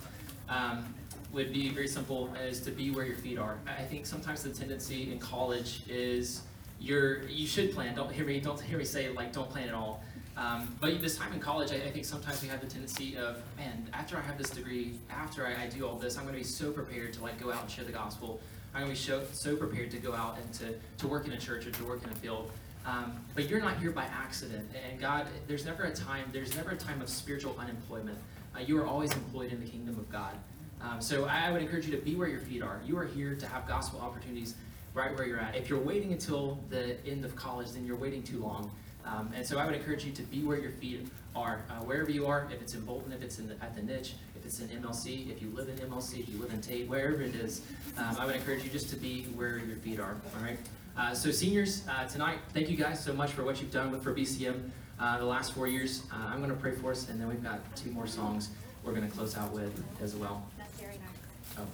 [0.49, 0.93] um,
[1.31, 3.57] would be very simple, is to be where your feet are.
[3.65, 6.41] I think sometimes the tendency in college is
[6.83, 7.95] you're, you should plan.
[7.95, 10.03] Don't hear me, don't hear me say like don't plan at all.
[10.35, 13.37] Um, but this time in college, I, I think sometimes we have the tendency of,
[13.55, 16.39] man, after I have this degree, after I, I do all this, I'm going to
[16.39, 18.41] be so prepared to like go out and share the gospel.
[18.73, 21.33] I'm going to be so, so prepared to go out and to, to work in
[21.33, 22.51] a church or to work in a field.
[22.85, 24.69] Um, but you're not here by accident.
[24.89, 28.17] And God, there's never a time, there's never a time of spiritual unemployment.
[28.55, 30.33] Uh, you are always employed in the kingdom of God.
[30.81, 32.81] Um, so I would encourage you to be where your feet are.
[32.85, 34.55] You are here to have gospel opportunities
[34.93, 35.55] right where you're at.
[35.55, 38.71] If you're waiting until the end of college, then you're waiting too long.
[39.05, 42.09] Um, and so I would encourage you to be where your feet are, uh, wherever
[42.09, 42.47] you are.
[42.51, 45.29] If it's in Bolton, if it's in the, at the niche, if it's in MLC,
[45.29, 47.61] if you live in MLC, if you live in Tate, wherever it is,
[47.97, 50.15] um, I would encourage you just to be where your feet are.
[50.37, 50.57] All right.
[50.95, 54.03] Uh, so seniors, uh, tonight, thank you guys so much for what you've done with
[54.03, 56.03] for BCM uh, the last four years.
[56.13, 58.51] Uh, I'm going to pray for us, and then we've got two more songs
[58.83, 60.45] we're going to close out with as well.
[60.57, 61.57] That's very nice.
[61.57, 61.65] Oh,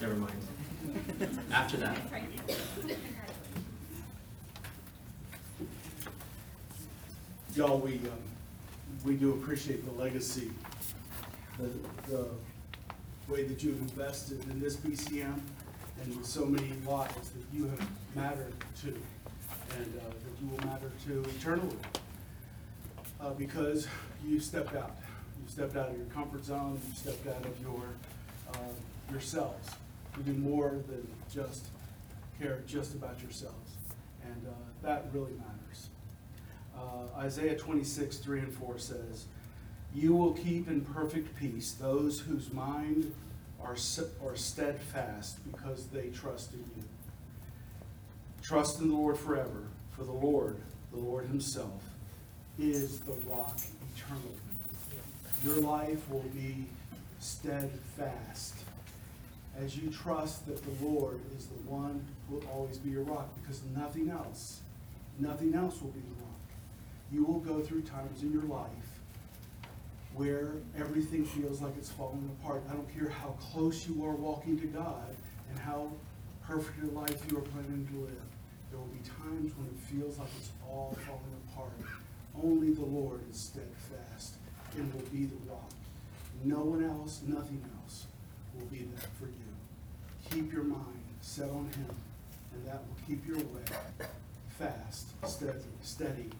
[0.00, 0.34] never mind.
[1.52, 1.98] After that.
[7.54, 8.18] Y'all, we, um,
[9.04, 10.50] we do appreciate the legacy,
[11.58, 11.68] the,
[12.10, 12.26] the
[13.28, 15.38] way that you've invested in this BCM
[16.02, 20.90] and so many lives that you have mattered to and uh, that you will matter
[21.06, 21.76] to eternally.
[23.20, 23.86] Uh, Because
[24.26, 24.96] you stepped out.
[25.42, 27.82] You stepped out of your comfort zone, you stepped out of your,
[28.54, 28.58] uh,
[29.10, 29.68] yourselves
[30.14, 31.66] to do more than just
[32.40, 33.76] care just about yourselves.
[34.24, 34.52] And uh,
[34.82, 35.88] that really matters.
[36.76, 39.26] Uh, Isaiah 26, 3 and 4 says,
[39.94, 43.12] You will keep in perfect peace those whose mind
[43.62, 43.76] are,
[44.24, 46.84] are steadfast because they trust in you.
[48.42, 50.56] Trust in the Lord forever, for the Lord,
[50.92, 51.82] the Lord Himself,
[52.58, 53.58] is the rock
[53.96, 54.34] eternal.
[55.44, 56.66] Your life will be
[57.20, 58.61] steadfast
[59.58, 63.28] as you trust that the Lord is the one who will always be your rock,
[63.40, 64.60] because nothing else,
[65.18, 66.32] nothing else will be the rock.
[67.12, 68.68] You will go through times in your life
[70.14, 72.62] where everything feels like it's falling apart.
[72.70, 75.14] I don't care how close you are walking to God
[75.50, 75.90] and how
[76.46, 78.22] perfect a life you are planning to live.
[78.70, 81.72] There will be times when it feels like it's all falling apart.
[82.42, 84.34] Only the Lord is steadfast
[84.76, 85.70] and will be the rock.
[86.44, 87.81] No one else, nothing else
[88.54, 90.30] will be that for you.
[90.30, 91.94] Keep your mind set on Him,
[92.54, 94.06] and that will keep your way
[94.58, 96.30] fast, steady, steady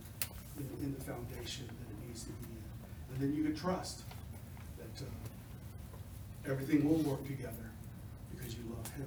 [0.56, 3.14] in, in the foundation that it needs to be in.
[3.14, 4.02] And then you can trust
[4.78, 7.70] that uh, everything will work together
[8.30, 9.06] because you love Him.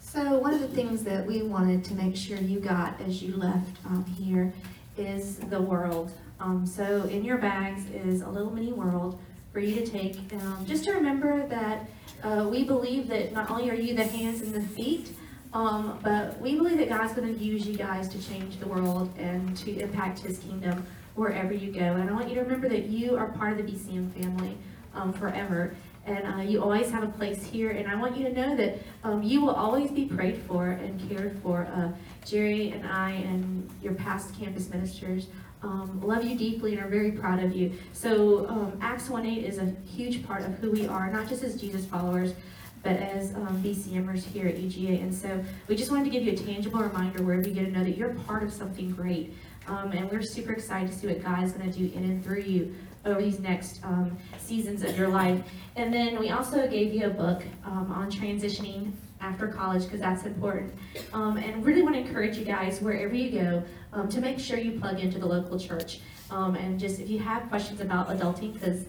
[0.00, 3.36] So one of the things that we wanted to make sure you got as you
[3.36, 4.52] left um, here
[4.96, 6.12] is the world.
[6.38, 9.18] Um, so in your bags is a little mini world
[9.54, 11.88] for you to take, um, just to remember that
[12.24, 15.12] uh, we believe that not only are you the hands and the feet,
[15.52, 19.16] um, but we believe that God's going to use you guys to change the world
[19.16, 20.84] and to impact His kingdom
[21.14, 21.80] wherever you go.
[21.80, 24.58] And I want you to remember that you are part of the BCM family
[24.92, 25.76] um, forever.
[26.04, 27.70] And uh, you always have a place here.
[27.70, 31.08] And I want you to know that um, you will always be prayed for and
[31.08, 31.66] cared for.
[31.66, 31.92] Uh,
[32.26, 35.28] Jerry and I and your past campus ministers
[35.64, 37.72] um, love you deeply and are very proud of you.
[37.92, 41.60] So um, Acts 1.8 is a huge part of who we are, not just as
[41.60, 42.34] Jesus followers,
[42.82, 45.02] but as um, BCMers here at UGA.
[45.02, 47.70] And so we just wanted to give you a tangible reminder wherever you get to
[47.70, 49.34] know that you're part of something great.
[49.66, 52.22] Um, and we're super excited to see what God is going to do in and
[52.22, 52.74] through you
[53.06, 55.42] over these next um, seasons of your life.
[55.76, 58.92] And then we also gave you a book um, on transitioning
[59.24, 60.74] after college because that's important.
[61.12, 64.58] Um, and really want to encourage you guys, wherever you go, um, to make sure
[64.58, 66.00] you plug into the local church.
[66.30, 68.84] Um, and just if you have questions about adulting, because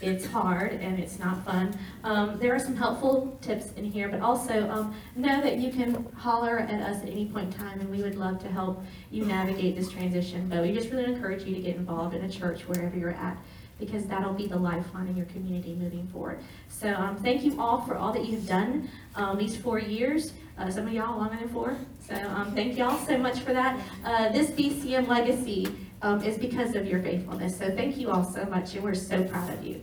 [0.00, 4.08] it's hard and it's not fun, um, there are some helpful tips in here.
[4.08, 7.80] But also um, know that you can holler at us at any point in time,
[7.80, 10.48] and we would love to help you navigate this transition.
[10.48, 13.36] But we just really encourage you to get involved in a church wherever you're at
[13.78, 16.38] because that'll be the lifeline in your community moving forward.
[16.68, 20.32] So um, thank you all for all that you've done um, these four years.
[20.56, 21.76] Uh, some of y'all longer than four.
[22.06, 23.80] So um, thank y'all so much for that.
[24.04, 25.66] Uh, this BCM legacy
[26.02, 27.58] um, is because of your faithfulness.
[27.58, 29.80] So thank you all so much, and we're so proud of you.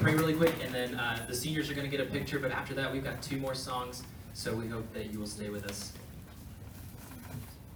[0.00, 2.50] Pray really quick, and then uh, the seniors are going to get a picture, but
[2.50, 5.66] after that, we've got two more songs, so we hope that you will stay with
[5.66, 5.92] us.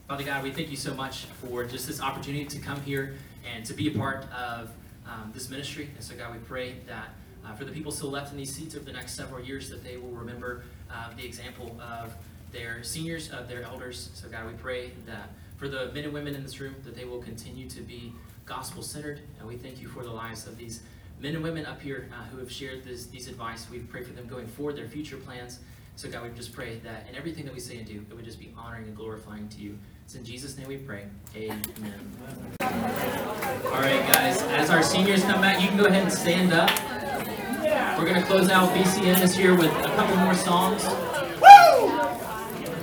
[0.09, 3.15] Father God, we thank you so much for just this opportunity to come here
[3.51, 4.71] and to be a part of
[5.07, 5.89] um, this ministry.
[5.95, 7.11] And so, God, we pray that
[7.47, 9.83] uh, for the people still left in these seats over the next several years, that
[9.83, 12.13] they will remember uh, the example of
[12.51, 14.11] their seniors, of their elders.
[14.15, 17.05] So, God, we pray that for the men and women in this room, that they
[17.05, 18.13] will continue to be
[18.45, 19.21] gospel centered.
[19.39, 20.83] And we thank you for the lives of these
[21.21, 23.69] men and women up here uh, who have shared this, these advice.
[23.71, 25.61] We pray for them going forward, their future plans.
[25.97, 28.25] So, God, we just pray that in everything that we say and do, it would
[28.25, 29.79] just be honoring and glorifying to you.
[30.05, 31.05] It's in Jesus' name we pray.
[31.37, 31.63] Amen.
[32.61, 36.71] All right, guys, as our seniors come back, you can go ahead and stand up.
[37.99, 40.83] We're going to close out BCM this year with a couple more songs.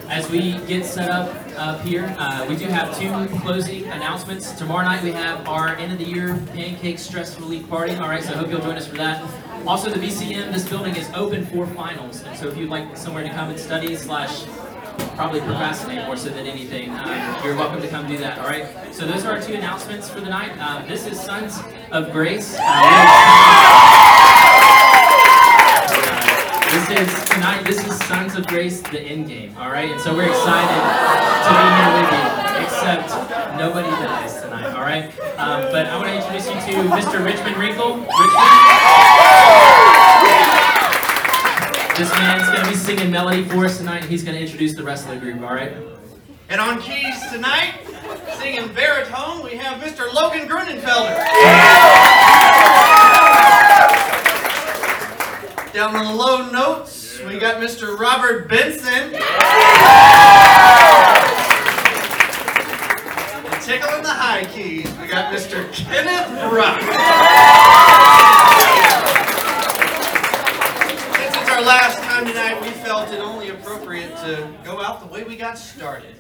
[0.10, 4.54] As we get set up up here, uh, we do have two closing announcements.
[4.54, 7.96] Tomorrow night we have our end of the year pancake stress relief party.
[7.96, 9.22] All right, so I hope you'll join us for that.
[9.68, 13.24] Also, the BCM, this building is open for finals, and so if you'd like somewhere
[13.24, 14.46] to come and study slash
[15.16, 18.40] probably procrastinate more so than anything, um, you're welcome to come do that.
[18.40, 18.66] All right.
[18.92, 20.52] So those are our two announcements for the night.
[20.60, 21.60] Uh, this is Sons
[21.92, 22.56] of Grace.
[22.60, 22.70] Uh,
[26.72, 27.64] this is tonight.
[27.66, 29.56] This is Sons of Grace, the end game.
[29.58, 29.92] All right.
[29.92, 30.82] And so we're excited
[31.46, 32.64] to be here with you.
[32.64, 33.10] Except
[33.58, 34.74] nobody dies tonight.
[34.74, 35.06] All right.
[35.38, 37.24] Um, but I want to introduce you to Mr.
[37.24, 37.98] Richmond Wrinkle.
[37.98, 39.09] Richmond.
[42.00, 44.04] This man's to be singing melody for us tonight.
[44.04, 45.74] and He's to introduce the rest of the group, all right?
[46.48, 47.74] And on keys tonight,
[48.40, 50.10] singing baritone, we have Mr.
[50.14, 51.18] Logan Grunenfelder.
[55.74, 58.00] Down on the low notes, we got Mr.
[58.00, 59.14] Robert Benson.
[63.44, 65.70] And tickling the high keys, we got Mr.
[65.74, 66.30] Kenneth.
[68.56, 68.79] Since it's
[71.60, 75.36] our last time tonight, we felt it only appropriate to go out the way we
[75.36, 76.16] got started.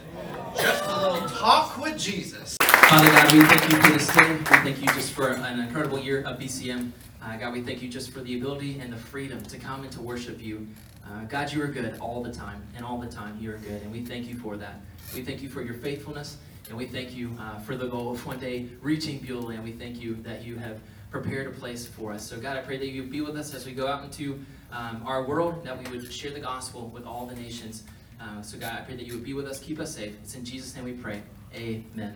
[0.57, 2.57] Just a little talk with Jesus.
[2.59, 4.33] Father God, we thank you for this day.
[4.33, 6.91] We thank you just for an incredible year of BCM.
[7.23, 9.91] Uh, God, we thank you just for the ability and the freedom to come and
[9.93, 10.67] to worship you.
[11.05, 13.81] Uh, God, you are good all the time, and all the time you are good,
[13.81, 14.81] and we thank you for that.
[15.15, 16.35] We thank you for your faithfulness,
[16.67, 19.71] And we thank you uh, for the goal of one day reaching Beulah, and we
[19.71, 20.81] thank you that you have
[21.11, 22.27] prepared a place for us.
[22.27, 24.37] So, God, I pray that you be with us as we go out into
[24.71, 27.83] um, our world, that we would share the gospel with all the nations.
[28.21, 30.15] Uh, so, God, I pray that you would be with us, keep us safe.
[30.23, 31.21] It's in Jesus' name we pray.
[31.55, 32.15] Amen.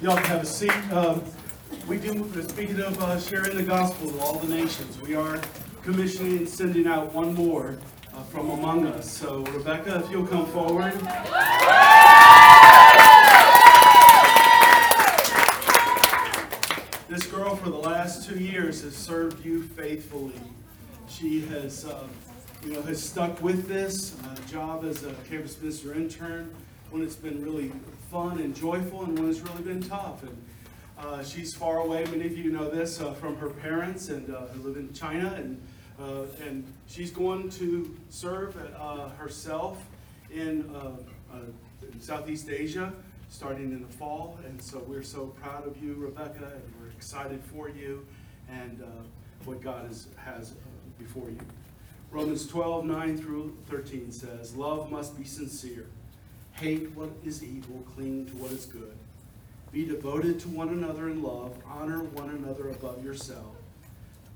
[0.00, 0.72] Y'all can have a seat.
[0.92, 1.22] Um,
[1.86, 5.40] we do, speaking of uh, sharing the gospel to all the nations, we are
[5.82, 7.76] commissioning and sending out one more
[8.14, 9.10] uh, from among us.
[9.10, 10.94] So Rebecca, if you'll come forward.
[17.08, 17.26] This
[17.56, 20.32] for the last two years has served you faithfully.
[21.08, 22.06] She has, uh,
[22.64, 26.54] you know, has stuck with this uh, job as a campus minister intern
[26.90, 27.70] when it's been really
[28.10, 30.22] fun and joyful and when it's really been tough.
[30.22, 30.44] And
[30.98, 32.04] uh, she's far away.
[32.06, 35.34] Many of you know this uh, from her parents and uh, who live in China,
[35.36, 35.60] and
[36.00, 38.54] uh, and she's going to serve
[39.16, 39.84] herself
[40.32, 40.68] in,
[42.00, 42.92] Southeast Asia
[43.28, 44.38] starting in the fall.
[44.44, 48.06] And so we're so proud of you, Rebecca, and excited for you
[48.48, 48.86] and uh,
[49.44, 50.54] what God is, has uh,
[50.98, 51.38] before you.
[52.10, 55.86] Romans 12, 9 through 13 says, Love must be sincere.
[56.52, 58.96] Hate what is evil, cling to what is good.
[59.72, 63.56] Be devoted to one another in love, honor one another above yourself.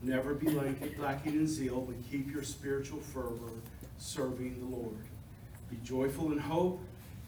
[0.02, 0.50] Never be
[0.98, 3.52] lacking in zeal, but keep your spiritual fervor
[3.98, 4.96] serving the Lord.
[5.70, 6.80] Be joyful in hope,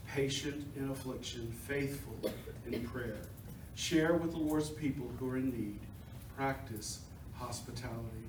[0.08, 2.32] patient in affliction, faithful
[2.66, 3.18] in prayer.
[3.80, 5.78] Share with the Lord's people who are in need.
[6.36, 7.00] Practice
[7.32, 8.28] hospitality.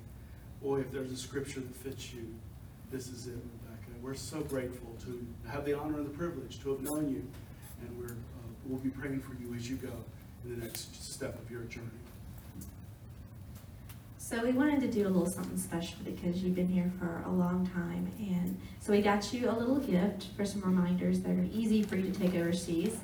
[0.62, 2.26] Boy, if there's a scripture that fits you,
[2.90, 3.90] this is it, Rebecca.
[4.00, 7.22] We're so grateful to have the honor and the privilege to have known you,
[7.82, 9.92] and we're, uh, we'll be praying for you as you go
[10.42, 11.86] in the next step of your journey.
[14.16, 17.30] So we wanted to do a little something special because you've been here for a
[17.30, 18.10] long time.
[18.18, 21.96] And so we got you a little gift for some reminders that are easy for
[21.96, 22.96] you to take overseas.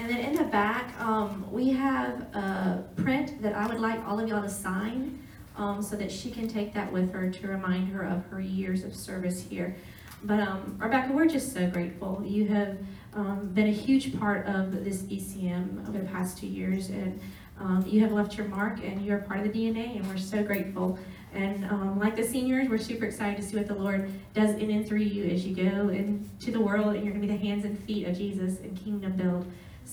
[0.00, 4.18] And then in the back, um, we have a print that I would like all
[4.18, 5.22] of y'all to sign
[5.58, 8.82] um, so that she can take that with her to remind her of her years
[8.82, 9.76] of service here.
[10.24, 12.22] But um, Rebecca, we're just so grateful.
[12.24, 12.78] You have
[13.12, 16.88] um, been a huge part of this BCM over the past two years.
[16.88, 17.20] And
[17.60, 20.42] um, you have left your mark and you're part of the DNA, and we're so
[20.42, 20.98] grateful.
[21.34, 24.70] And um, like the seniors, we're super excited to see what the Lord does in
[24.70, 27.46] and through you as you go into the world, and you're going to be the
[27.46, 29.44] hands and feet of Jesus and kingdom build.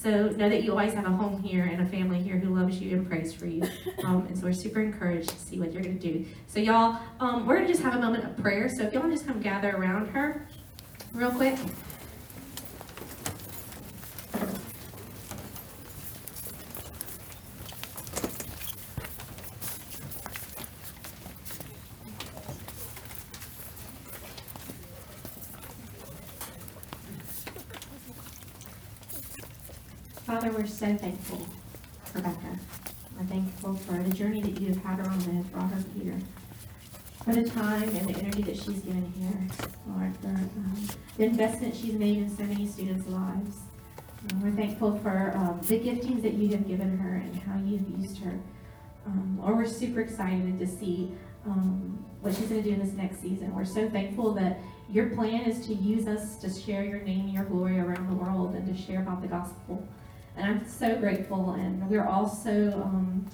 [0.02, 2.80] So know that you always have a home here and a family here who loves
[2.80, 3.68] you and prays for you.
[4.04, 6.26] Um, and so we're super encouraged to see what you're going to do.
[6.46, 8.70] So y'all, um, we're going to just have a moment of prayer.
[8.70, 10.48] So if y'all just come gather around her
[11.14, 11.58] real quick.
[30.78, 31.40] So thankful
[32.04, 32.60] for Becca.
[33.18, 35.84] We're thankful for the journey that you have had her on that has brought her
[36.00, 36.20] here.
[37.24, 41.76] For the time and the energy that she's given here, Lord, for um, the investment
[41.76, 43.56] she's made in so many students' lives.
[44.30, 47.90] Uh, we're thankful for um, the giftings that you have given her and how you've
[48.00, 48.40] used her.
[49.08, 51.12] Um, Lord, we're super excited to see
[51.48, 53.52] um, what she's going to do in this next season.
[53.56, 54.60] We're so thankful that
[54.92, 58.16] your plan is to use us to share your name and your glory around the
[58.16, 59.84] world and to share about the gospel.
[60.38, 63.26] And I'm so grateful, and we're also um,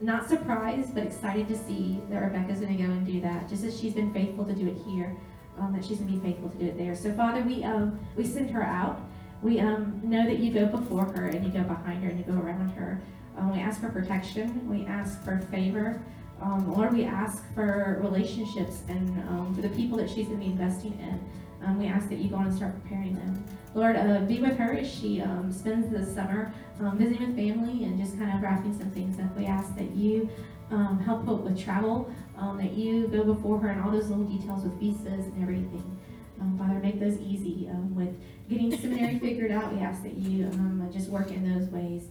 [0.00, 3.64] not surprised, but excited to see that Rebecca's going to go and do that, just
[3.64, 5.16] as she's been faithful to do it here,
[5.58, 6.96] um, that she's going to be faithful to do it there.
[6.96, 9.00] So, Father, we um, we send her out.
[9.42, 12.24] We um, know that you go before her, and you go behind her, and you
[12.24, 13.00] go around her.
[13.36, 14.68] Um, we ask for protection.
[14.68, 16.02] We ask for favor.
[16.40, 20.44] Um, Lord, we ask for relationships and um, for the people that she's going to
[20.44, 21.20] be investing in.
[21.64, 23.44] Um, we ask that you go on and start preparing them.
[23.74, 27.84] Lord, uh, be with her as she um, spends the summer um, visiting with family
[27.84, 29.36] and just kind of wrapping some things up.
[29.36, 30.28] We ask that you
[30.70, 34.24] um, help her with travel, um, that you go before her and all those little
[34.24, 35.98] details with visas and everything.
[36.40, 37.68] Um, Father, make those easy.
[37.68, 38.14] Um, with
[38.48, 42.04] getting seminary figured out, we ask that you um, just work in those ways.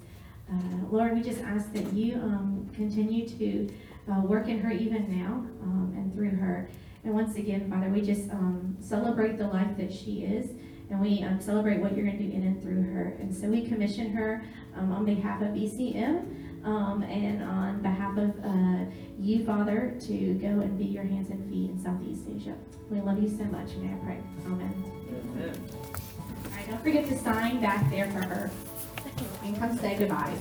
[0.52, 3.70] Uh, Lord, we just ask that you um, continue to
[4.12, 6.70] uh, work in her even now um, and through her.
[7.08, 10.50] And once again, Father, we just um, celebrate the life that she is,
[10.90, 13.16] and we um, celebrate what you're going to do in and through her.
[13.22, 14.44] And so we commission her
[14.76, 20.48] um, on behalf of BCM um, and on behalf of uh, you, Father, to go
[20.48, 22.56] and be your hands and feet in Southeast Asia.
[22.90, 24.20] We love you so much, and I pray.
[24.46, 24.84] Amen.
[25.32, 25.70] Amen.
[26.44, 28.52] All right, don't forget to sign back there for her.
[29.46, 30.36] And come say goodbye.